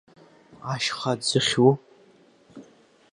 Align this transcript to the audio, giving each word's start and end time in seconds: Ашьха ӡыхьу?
Ашьха 0.73 1.13
ӡыхьу? 1.27 1.71